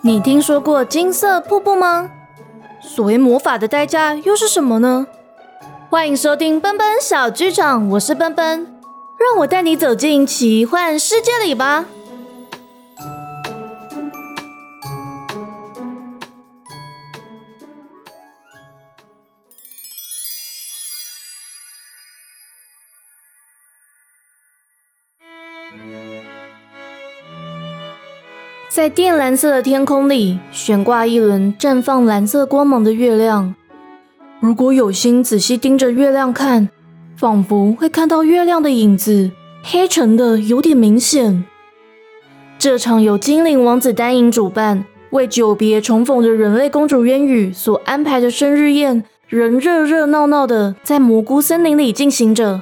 [0.00, 2.10] 你听说过金色瀑布吗？
[2.80, 5.06] 所谓魔法的代价又是什么呢？
[5.90, 8.66] 欢迎收听奔奔小剧场，我是奔奔，
[9.18, 11.84] 让我带你走进奇幻世界里吧。
[28.68, 33.54] 在靛蓝色的天空里，悬挂一轮绽放蓝色光芒的月亮。
[34.40, 36.68] 如果有心仔细盯着月亮看，
[37.16, 39.30] 仿佛会看到月亮的影子，
[39.62, 41.44] 黑沉的有点明显。
[42.58, 52.60] 这场由精灵王子丹影主办，为久别重逢的人类公主渊羽所安排的生日宴，仍热热闹闹的在蘑菇森林里进行着。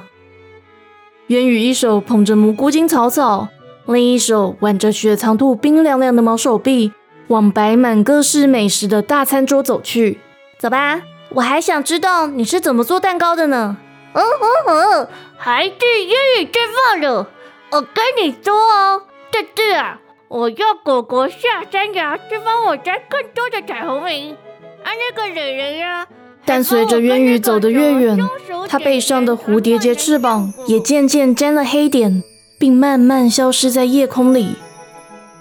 [1.27, 3.49] 渊羽一手捧着蘑菇精草草。
[3.87, 6.91] 另一手挽着雪藏兔冰凉凉的毛手臂，
[7.27, 10.19] 往摆满各式美食的大餐桌走去。
[10.59, 13.77] 走吧，我还想知道你是怎么做蛋糕的呢。
[14.13, 15.71] 嗯嗯嗯，还是
[16.01, 17.29] 英语最棒了。
[17.71, 24.33] 我跟你说哦，这次啊，我要果果下山崖去帮我摘更多的彩虹云。
[24.33, 24.37] 啊，
[24.85, 26.05] 那个蕾蕾呀。
[26.43, 28.17] 但随着渊羽走得越远，
[28.67, 32.23] 他背上的蝴蝶结翅膀也渐渐沾了黑点。
[32.59, 34.55] 并慢慢消失在夜空里。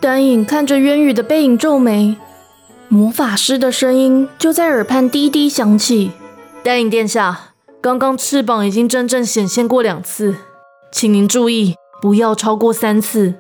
[0.00, 2.16] 丹影看着渊羽的背影，皱眉。
[2.88, 6.12] 魔法师的声音就在耳畔低低响起
[6.62, 10.36] ：“丹影殿下，刚刚翅膀已经真正显现过两次，
[10.92, 13.34] 请您注意，不要超过三次。”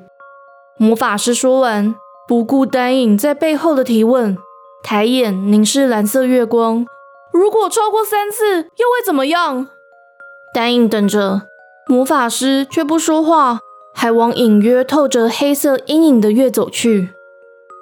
[0.78, 1.94] 魔法师说完，
[2.26, 4.36] 不顾丹影在背后的提问，
[4.82, 6.84] 抬眼凝视蓝色月光
[7.32, 9.68] ：“如果超过三次，又会怎么样？”
[10.52, 11.42] 丹影等着，
[11.86, 13.60] 魔法师却不说话。
[13.98, 17.08] 还往隐约透着黑色阴影的月走去，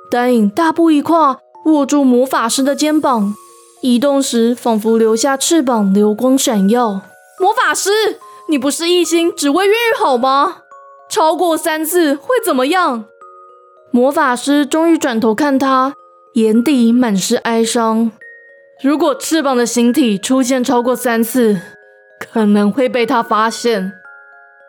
[0.08, 3.34] 丹影大步一跨，握住魔法师的肩膀，
[3.82, 7.00] 移动时仿佛留下翅膀，流光闪耀。
[7.40, 7.90] 魔法师，
[8.48, 10.58] 你不是一心只为渊羽好吗？
[11.10, 13.06] 超过三次会怎么样？
[13.90, 15.94] 魔法师终于转头看他，
[16.34, 18.12] 眼底满是哀伤。
[18.80, 21.60] 如果翅膀的形体出现超过三次，
[22.20, 23.92] 可能会被他发现。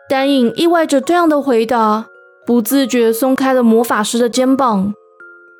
[0.08, 2.06] 丹影意外着这样的回答，
[2.46, 4.94] 不自觉松开了魔法师的肩膀。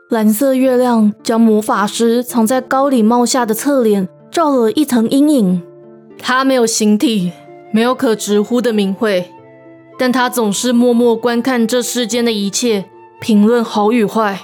[0.09, 5.62] 蓝色月亮将魔法师藏在高礼帽下的侧脸照了一层阴影。
[6.17, 7.33] 他没有形体，
[7.73, 9.29] 没有可直呼的名讳，
[9.99, 12.84] 但他总是默默观看这世间的一切，
[13.21, 14.39] 评论好与坏。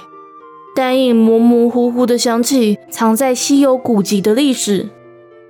[0.75, 4.89] 丹影模模糊糊的想起藏在稀有古籍的历史，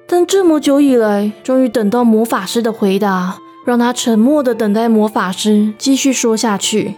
[0.06, 3.40] 但这么久以来，终于等到魔法师的回答。
[3.66, 6.96] 让他沉默的等待魔法师继续说下去。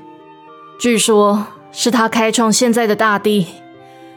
[0.80, 3.48] 据说是他开创现在的大地。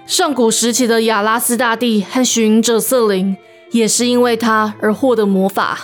[0.07, 3.37] 上古时期的亚拉斯大帝和寻者瑟琳
[3.71, 5.79] 也是因为他而获得魔法。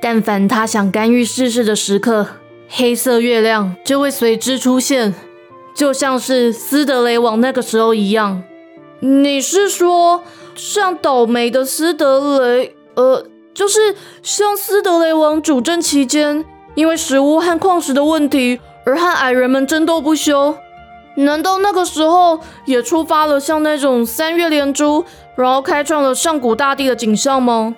[0.00, 2.26] 但凡他想干预世事的时刻，
[2.68, 5.14] 黑色月亮就会随之出现，
[5.74, 8.42] 就像是斯德雷王那个时候一样。
[9.00, 10.24] 你是说
[10.56, 12.74] 像倒霉的斯德雷？
[12.94, 13.26] 呃。
[13.56, 16.44] 就是像斯德雷王主政期间，
[16.74, 20.54] 因为食物和矿石的问题而和矮人们争斗不休。
[21.14, 25.06] 难道那个时候也触发了像那种三月连珠，
[25.36, 27.74] 然后开创了上古大地的景象吗？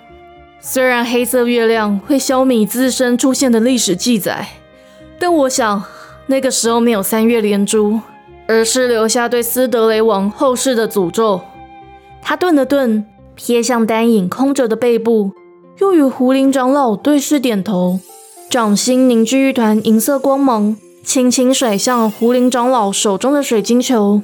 [0.59, 4.49] 虽然黑色月亮会消弭自身出现的历史记载，
[5.17, 5.81] 但我想
[6.25, 8.01] 那个时候没有三月连珠，
[8.49, 11.39] 而是留下对斯德雷王后世的诅咒。
[12.21, 13.05] 他顿了顿，
[13.37, 15.31] 瞥向丹影空着的背部。
[15.79, 17.99] 又与胡林长老对视点头，
[18.49, 20.75] 掌心凝聚一团银色光芒，
[21.05, 24.21] 轻轻甩向胡林长老手中的水晶球。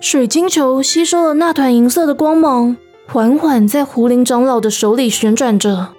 [0.00, 2.76] 水晶球吸收了那团银色的光芒，
[3.06, 5.90] 缓缓在胡林长老的手里旋转着，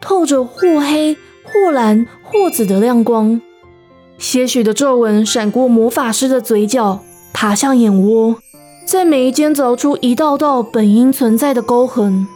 [0.00, 3.40] 透着或黑或蓝或紫的亮光。
[4.18, 6.98] 些许的皱纹闪过魔法师的嘴角，
[7.32, 8.34] 爬向眼窝，
[8.84, 12.26] 在眉间凿出一道道本应存在的沟痕。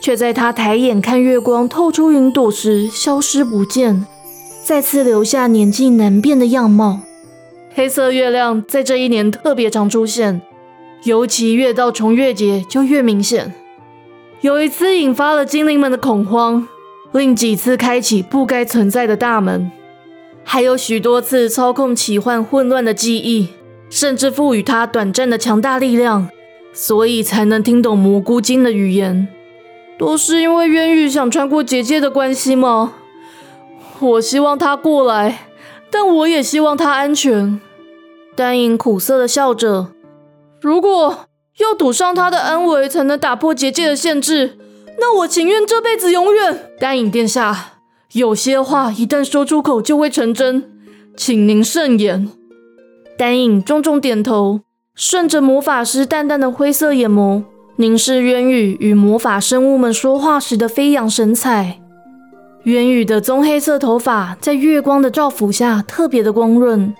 [0.00, 4.06] 却在他抬眼看月光透出云朵时消失不见，
[4.64, 7.00] 再次留下年纪难辨的样貌。
[7.74, 10.40] 黑色月亮在这一年特别常出现，
[11.04, 13.52] 尤其越到重月节就越明显。
[14.40, 16.68] 有一次引发了精灵们的恐慌，
[17.12, 19.70] 另几次开启不该存在的大门，
[20.44, 23.48] 还有许多次操控奇幻混乱的记忆，
[23.90, 26.28] 甚至赋予他短暂的强大力量，
[26.72, 29.28] 所以才能听懂蘑菇精的语言。
[29.98, 32.94] 都是因为渊羽想穿过结界的关系吗？
[33.98, 35.48] 我希望他过来，
[35.90, 37.60] 但我也希望他安全。
[38.34, 39.88] 丹影苦涩的笑着。
[40.60, 41.26] 如果
[41.58, 44.58] 要赌上他的安危才能打破结界的限制，
[44.98, 46.70] 那我情愿这辈子永远。
[46.78, 47.78] 丹影殿下，
[48.12, 50.64] 有些话一旦说出口就会成真，
[51.16, 52.28] 请您慎言。
[53.16, 54.60] 丹影重重点头，
[54.94, 57.44] 顺着魔法师淡淡的灰色眼眸，
[57.78, 61.78] 凝视渊羽与魔法生物们说话时的飞扬神采。
[62.62, 66.94] 渊羽的棕黑色头发在月光的照拂下特别的光润，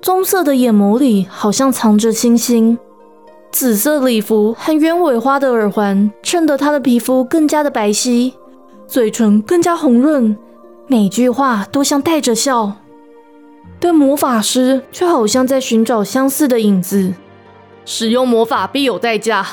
[0.00, 2.78] 棕色的眼眸里好像藏着星星。
[3.50, 8.32] 紫色礼服和鸢尾花的耳环衬得她的皮肤更加的白皙，
[8.86, 10.36] 嘴唇更加红润，
[10.86, 12.72] 每句话都像带着笑。
[13.80, 17.14] 但魔法师却好像在寻找相似的影子。
[17.84, 19.44] 使用魔法必有代价。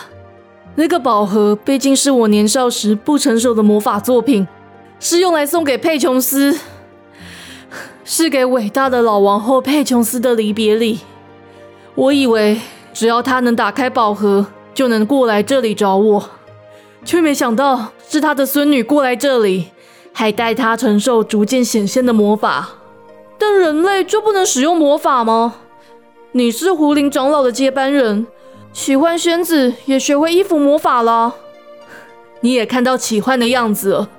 [0.75, 4.45] 那个宝盒毕竟是我年少时不成熟的魔法作品，
[4.99, 6.59] 是用来送给佩琼斯，
[8.03, 10.99] 是给伟大的老王后佩琼斯的离别礼。
[11.95, 12.59] 我以为
[12.93, 16.29] 只要他能打开宝盒，就能过来这里找我，
[17.05, 19.67] 却没想到是他的孙女过来这里，
[20.11, 22.69] 还带他承受逐渐显现的魔法。
[23.37, 25.55] 但人类就不能使用魔法吗？
[26.33, 28.27] 你是狐灵长老的接班人，
[28.75, 31.33] 奇幻仙子也学会衣服魔法了，
[32.41, 34.09] 你也看到奇幻的样子了。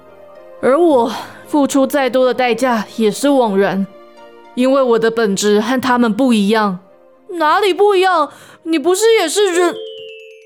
[0.63, 1.13] 而我
[1.47, 3.87] 付出再多的代价也是枉然，
[4.55, 6.79] 因为我的本质和他们不一样。
[7.33, 8.31] 哪里不一样？
[8.63, 9.75] 你不是也是人？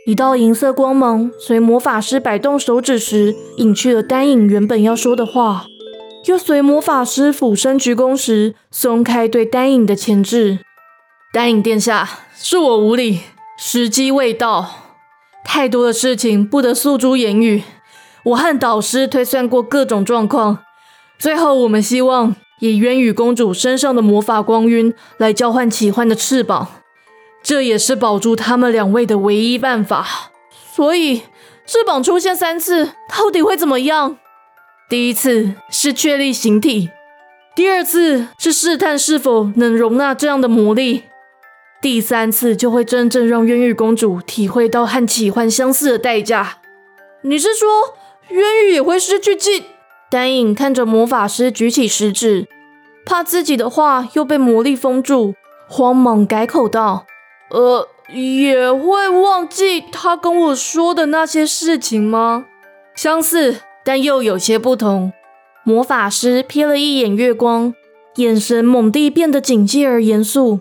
[0.06, 5.66] 一道银色光芒随魔法师摆动手指时，隐去了丹影原本要说的话。
[6.26, 10.58] 又随魔法师俯身鞠躬时，松开对丹影的钳制。
[11.32, 13.20] 丹影殿下，是我无礼，
[13.62, 14.70] 时机未到。
[15.44, 17.62] 太多的事情不得诉诸言语。
[18.24, 20.60] 我和导师推算过各种状况，
[21.18, 26.68] 最后我们希望以渊羽公主身上的魔法光晕来交换奇幻的翅膀，
[27.42, 30.06] 这也是保住他们两位的唯一办法。
[30.72, 31.24] 所以，
[31.66, 34.16] 翅膀出现三次，到底会怎么样？
[34.88, 36.88] 第一次是确立形体，
[37.54, 41.04] 第二次是试探是否能容纳这样的魔力，
[41.82, 46.58] 第三次就会真正让冤狱公主体会到和奇幻相似的代价。
[47.22, 47.94] 你是说
[48.28, 49.64] 冤狱也会失去记？
[50.10, 52.46] 丹影看着魔法师举起食指，
[53.06, 55.34] 怕自己的话又被魔力封住，
[55.68, 57.06] 慌忙改口道
[57.50, 62.46] ：“呃，也会忘记他跟我说的那些事情吗？
[62.94, 65.10] 相似。”但又有些不同。
[65.64, 67.74] 魔法师瞥了一眼月光，
[68.16, 70.60] 眼神猛地变得警戒而严肃。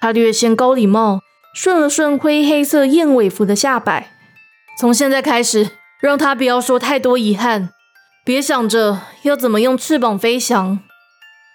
[0.00, 1.20] 他略掀高礼帽，
[1.54, 4.12] 顺了顺灰黑色燕尾服的下摆。
[4.78, 5.70] 从现在开始，
[6.00, 7.70] 让他不要说太多遗憾，
[8.24, 10.78] 别想着要怎么用翅膀飞翔。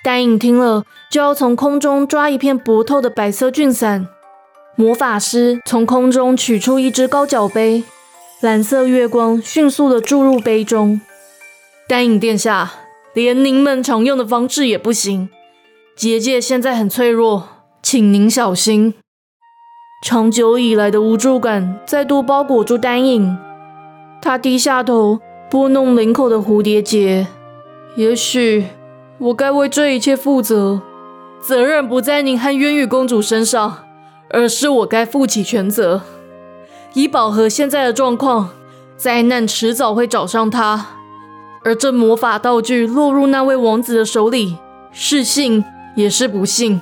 [0.04, 4.08] 丹影听了，就要从空中抓一片薄透的白色菌伞。
[4.76, 7.84] 魔法师从空中取出一只高脚杯。
[8.42, 11.02] 蓝色月光迅速地注入杯中。
[11.88, 12.74] 丹影殿下，
[13.16, 15.30] 连您们常用的方式也不行。
[15.96, 17.55] 结界现在很脆弱，
[17.86, 18.96] 请您小心。
[20.04, 23.38] 长久以来的无助感再度包裹住丹影，
[24.20, 25.20] 他低下头
[25.52, 27.28] 拨弄领口的蝴蝶结。
[27.96, 28.66] 也许
[29.20, 30.82] 我该为这一切负责，
[31.40, 33.78] 责任不在您和渊羽公主身上，
[34.32, 36.02] 而是我该负起全责。
[36.96, 38.50] 以宝盒现在的状况，
[38.98, 40.88] 灾难迟早会找上他。
[41.64, 44.58] 而这魔法道具落入那位王子的手里，
[44.92, 45.64] 是幸
[45.96, 46.82] 也是不幸，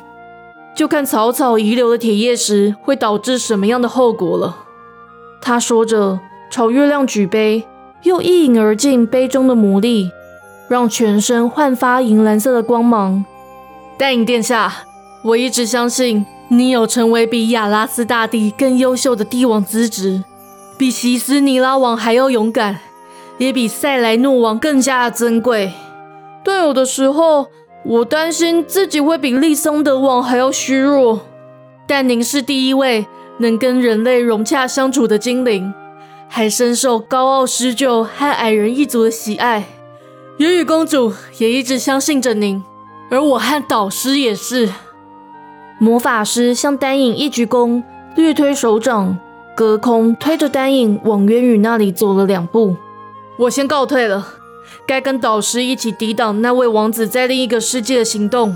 [0.75, 4.58] 就看草草遗留的铁叶石会导致什么样的后果了。
[5.42, 7.63] 他说着，朝月亮举杯，
[8.03, 10.12] 又一饮而尽杯中的魔力，
[10.68, 13.24] 让全身焕发银蓝色的光芒。
[13.98, 14.74] 丹影殿下，
[15.24, 16.25] 我一直相信。
[16.50, 20.24] 你有成为比亚拉斯大帝更优秀的帝王资质，
[20.77, 22.80] 比西斯尼拉王还要勇敢，
[23.39, 25.74] 也比塞莱诺王更加珍贵。
[26.44, 27.48] 但有的时候，
[27.86, 31.22] 我担心自己会比利松德王还要虚弱。
[31.86, 33.06] 但您是第一位
[33.40, 35.74] 能跟人类融洽相处的精灵，
[36.30, 39.66] 还深受高傲狮鹫和矮人一族的喜爱。
[40.38, 42.63] 云雨公主也一直相信着您，
[43.12, 44.70] 而我和导师也是。
[45.78, 47.84] 魔法师向丹影一鞠躬，
[48.16, 49.18] 略推手掌，
[49.56, 52.78] 隔空推着丹影往渊羽那里走了两步。
[53.38, 54.25] 我先告退了，
[54.86, 58.56] 该跟导师一起抵挡那位王子在另一个世界的行动。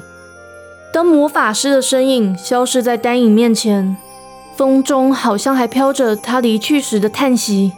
[0.94, 3.96] 当魔法师的身影消失在丹影面前，
[4.56, 7.72] 风中好像还飘着他离去时的叹息。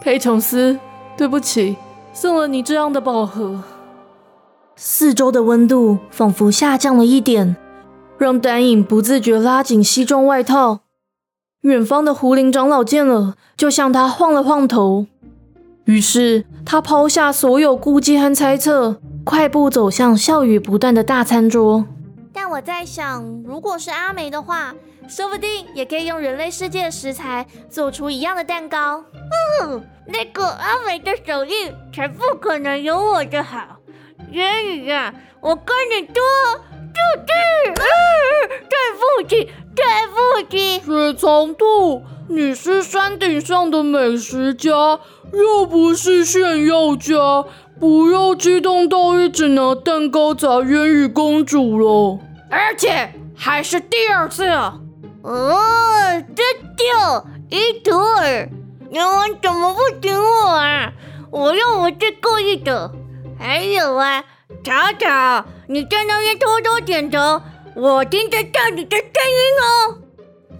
[0.00, 0.78] 佩琼斯，
[1.16, 1.76] 对不起，
[2.12, 3.62] 送了你这样的宝盒。
[4.76, 7.56] 四周的温度仿佛下降了一点，
[8.18, 10.80] 让丹影不自觉拉紧西装外套。
[11.60, 15.06] 远方的胡林长老见了，就向他晃了晃头。
[15.84, 21.86] 于是他抛下所有顾忌和猜测，快步走向笑语不断的大餐桌。
[22.32, 24.74] 但我在想，如果是阿梅的话，
[25.06, 29.04] 说不定也可以用人类世界的食材做出一样的蛋糕。
[29.62, 33.76] 嗯，那个阿梅的手艺才不可能有我的好。
[34.30, 36.22] 渊宇啊，我跟你多
[36.94, 37.32] 就弟，
[38.70, 40.78] 对不起，对不起。
[40.78, 44.70] 雪藏兔，你是山顶上的美食家，
[45.32, 47.44] 又不是炫耀家，
[47.80, 52.20] 不要激动到一直拿蛋糕砸渊宇公主了。
[52.48, 54.46] 而且还是第二次。
[54.46, 55.58] 哦，
[56.36, 56.42] 这
[56.76, 58.48] 就伊图尔，
[58.90, 60.92] 你们怎么不顶我啊？
[61.30, 62.92] 我又不是故意的。
[63.36, 64.22] 还有啊，
[64.62, 67.40] 草草，你在那边偷偷点头，
[67.74, 69.98] 我听得到你的声音哦。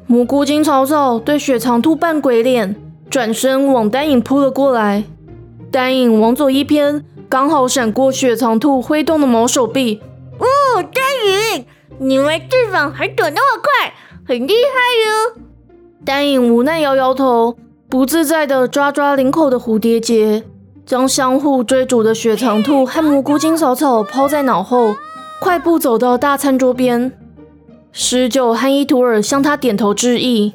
[0.07, 2.75] 蘑菇精草草对雪藏兔扮鬼脸，
[3.11, 5.05] 转身往丹影扑了过来。
[5.71, 10.01] 丹影往左一偏，刚好闪过雪藏兔挥动的毛手臂。
[10.39, 10.47] 哦，
[10.83, 11.67] 丹影，
[11.99, 13.93] 你们翅膀还躲那么快，
[14.27, 15.43] 很厉害哟。
[16.07, 17.59] 丹影无奈摇摇头，
[17.91, 20.45] 不自在的抓抓领口的蝴蝶结。
[20.87, 24.95] 将相互追逐的雪藏兔和蘑菇精草草抛在脑后，
[25.41, 27.13] 快步走到大餐桌边。
[27.93, 30.53] 十九和伊图尔向他点头致意，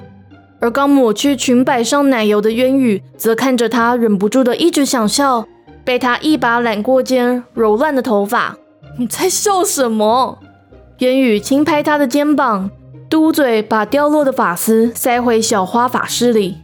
[0.60, 5.48] 而刚抹去裙摆上奶油的渊羽则看着他，忍不住的一直想笑，
[5.84, 8.58] 被他一把揽过肩，揉乱的头发。
[8.98, 10.38] 你在笑什么？
[11.00, 12.70] 渊羽轻拍他的肩膀，
[13.10, 16.58] 嘟嘴把掉落的发丝塞回小花发饰里。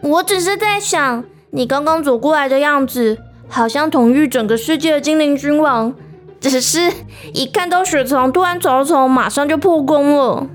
[0.00, 1.22] 我只是在想。
[1.54, 5.94] 你刚刚走过来的样子，好像统御整个世界的精灵君王。
[6.40, 6.90] 只是
[7.34, 10.46] 一看到雪藏，突然草丛马上就破功了。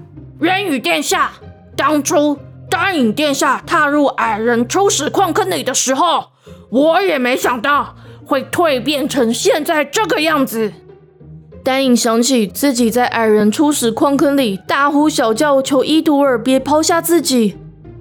[0.42, 1.34] 渊宇殿下，
[1.76, 6.26] 当初丹影殿下踏入矮人初始矿坑里的时候，
[6.72, 10.74] 我也没想到会蜕变成现在这个样子。
[11.64, 17.56] 丹影想起自己在矮人初始矿坑里大呼小叫，求伊图尔别抛下自己。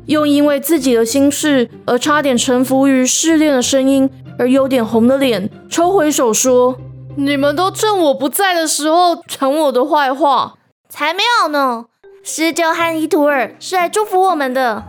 [0.06, 4.08] 又因为自己的心事而差点臣服于试炼的声音，
[4.38, 6.76] 而有点红了脸，抽回手说
[7.16, 10.54] ：“你们都趁我不在的时候讲我的坏话，
[10.88, 11.86] 才没有呢！
[12.22, 14.84] 十九和伊图尔是来祝福我们的。”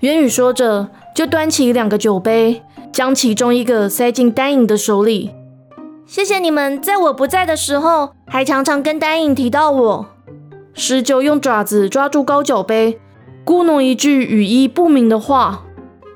[0.00, 5.30] 元宇说着，就端起两个酒杯，将其中一个塞进丹影的手里。
[6.06, 10.06] 谢谢你们在我不在的时候，还常常跟丹影提到我。
[10.74, 13.00] 十九用爪子抓住高脚杯。
[13.44, 15.64] 咕哝一句语意不明的话，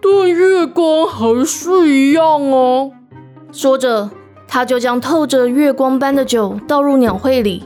[0.00, 2.92] 对月光还是一样哦。
[3.52, 4.11] 说着，
[4.47, 7.64] 他就将透着月光般的酒倒入鸟喙里。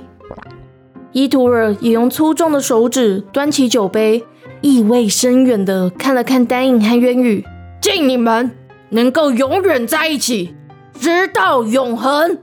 [1.13, 4.25] 伊图尔也用粗壮的手指端起酒杯，
[4.63, 7.45] 意味深远地看了看丹影和渊羽，
[7.81, 8.51] 敬你们
[8.89, 10.57] 能够永远在一起，
[10.99, 12.39] 直到永恒。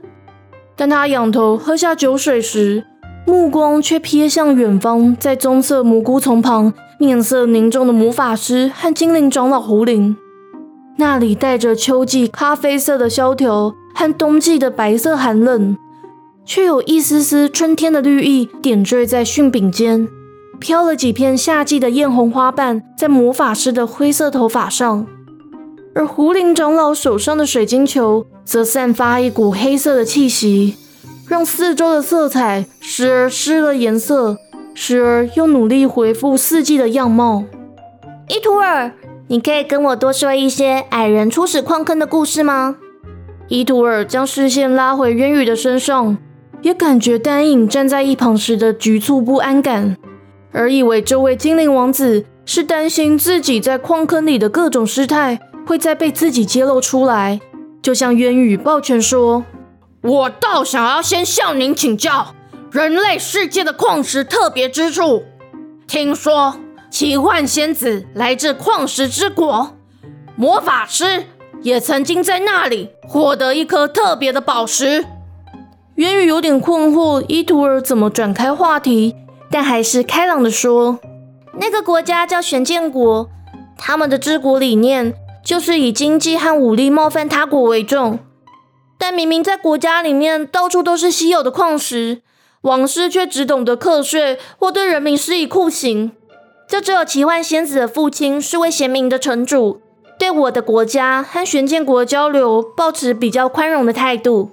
[0.74, 2.86] 当他仰头喝下酒水时，
[3.26, 6.72] 目光却瞥向远方，在棕色蘑菇丛旁。
[7.00, 10.14] 面色凝重的魔法师和精灵长老胡林，
[10.98, 15.78] 那里带着秋季咖啡色的萧条和冬季的白色寒冷，
[16.44, 20.06] 却有一丝丝春天的绿意点缀在讯柄间，
[20.58, 25.06] 飘了几片夏季的艳红花瓣在魔法师的灰色头发上，
[25.94, 30.76] 而胡林长老手上的水晶球则散发一股黑色的气息，
[31.26, 34.36] 让四周的色彩时而失了颜色。
[34.74, 37.44] 时而又努力恢复四季的样貌。
[38.28, 38.92] 伊图尔，
[39.28, 42.76] 你可以跟我多说一些矮人初始矿坑的故事吗？
[43.48, 46.16] 伊图尔将视线拉回渊羽的身上，
[46.62, 49.96] 也感觉丹影站在一旁时的局促不安感，
[50.52, 57.40] 而以为这位精灵王子是担心自己在矿坑里的各种失态会再被自己揭露出来，
[57.82, 59.44] 就向渊羽抱拳说
[60.02, 62.34] ：“我倒想要先向您请教。”
[62.72, 65.24] 人类世界的矿石特别之处，
[65.88, 66.54] 听说
[66.88, 69.76] 奇幻仙子来自矿石之国，
[70.36, 71.26] 魔法师
[71.62, 75.04] 也曾经在那里获得一颗特别的宝石。
[75.96, 79.16] 渊宇有点困惑，伊图尔怎么转开话题，
[79.50, 81.00] 但还是开朗的说
[81.58, 83.28] ：“那个国家叫玄剑国，
[83.76, 85.12] 他们的治国理念
[85.44, 88.20] 就是以经济和武力冒犯他国为重，
[88.96, 92.22] 但明明在国家里面到处都是稀有的矿石。”
[92.62, 96.12] 王室却只懂得课税或对人民施以酷刑，
[96.68, 99.80] 就只有奇幻仙子的父亲是位贤明的城主，
[100.18, 104.50] 对我的国家和玄剑国交流抱持比较宽容的态度。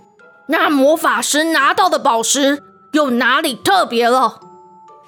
[0.47, 4.39] 那魔法师拿到的宝石有哪里特别了？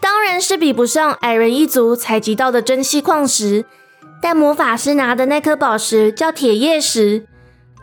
[0.01, 3.65] 当然是比不上矮人一族采集到的珍稀矿石。
[4.21, 7.25] 但魔法师拿的那颗宝石叫铁叶石，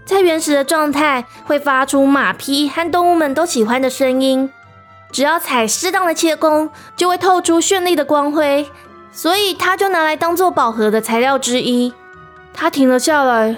[0.05, 4.51] 在原始的状态会发出马匹和动物们都喜欢的声音。
[5.13, 8.67] 只要采适当的切工，就会透出绚丽的光辉，
[9.13, 11.93] 所以他就拿来当做宝盒的材料之一。
[12.53, 13.57] 他停了下来，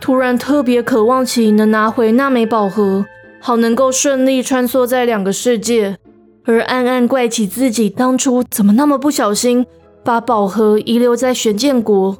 [0.00, 3.04] 突然特别渴望起能拿回那枚宝盒，
[3.40, 5.96] 好能够顺利穿梭在两个世界，
[6.44, 9.66] 而暗暗怪起自己当初怎么那么不小心。
[10.02, 12.16] 把宝盒遗留在玄剑国，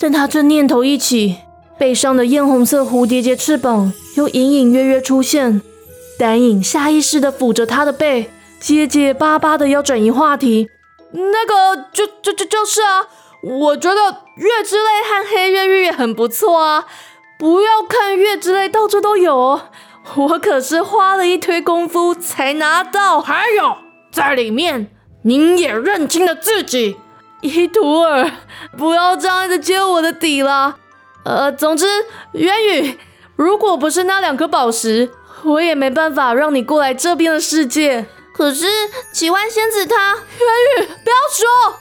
[0.00, 1.36] 但他这念头一起，
[1.78, 5.62] 背上的艳红色蝴蝶结翅膀又隐隐约约出现。
[6.18, 8.30] 丹影下意识地抚着他的背，
[8.60, 10.68] 结结巴巴的要转移话题。
[11.12, 13.06] 那个，就就就就是啊，
[13.42, 14.00] 我觉得
[14.36, 16.86] 月之泪和黑月玉也很不错啊。
[17.38, 19.68] 不要看月之泪到处都有哦，
[20.14, 23.20] 我可是花了一堆功夫才拿到。
[23.20, 23.76] 还有，
[24.10, 24.88] 在里面，
[25.22, 26.96] 您也认清了自己。
[27.42, 28.30] 伊图尔，
[28.78, 30.76] 不要这样子揭我的底了。
[31.24, 31.86] 呃，总之，
[32.32, 32.98] 渊宇，
[33.36, 35.10] 如果不是那两颗宝石，
[35.44, 38.06] 我也没办法让你过来这边的世界。
[38.32, 38.66] 可是
[39.12, 41.78] 奇幻仙子她，渊宇，不要说。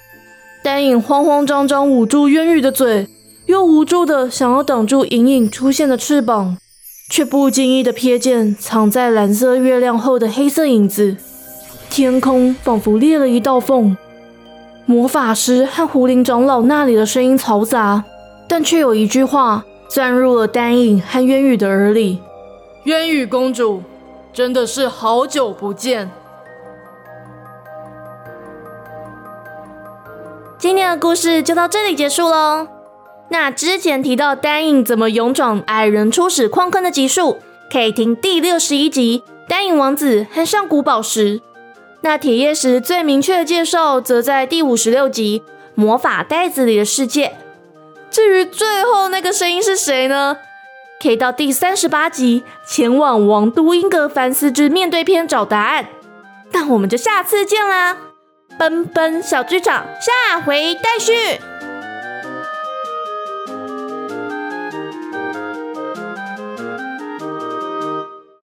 [0.64, 3.08] 丹影慌慌张张捂住渊宇的嘴，
[3.48, 6.58] 又无助的想要挡住隐隐出现的翅膀，
[7.10, 11.18] 却不经意的瞥见藏在蓝色月亮后的黑色影子。
[11.90, 13.98] 天空仿佛裂了一道缝。
[14.86, 18.04] 魔法师和狐灵长老那里的声音嘈杂，
[18.48, 22.20] 但却有一句话钻入了丹影和渊羽的耳里
[22.86, 23.82] ：“渊羽公主，
[24.34, 26.12] 真的是好久不见。”
[30.60, 32.68] 今天的故事就到这里结束喽。
[33.30, 37.40] 那之前提到丹影怎么勇闯矮人初始矿坑的集数，
[37.72, 41.40] 可以听第六十一集《丹影王子和上古宝石》。
[42.02, 45.42] 那铁叶石最明确的介绍，则在第五十六集
[45.74, 47.28] 《魔法袋子里的世界》。
[48.12, 50.38] 至于最后那个声音是谁呢？
[51.04, 55.86] 可以到第三十八集前往王都英格凡斯之面对篇找答案。
[56.54, 57.98] 那我们就下次见啦！
[58.58, 61.42] 奔奔小剧场，下回待续。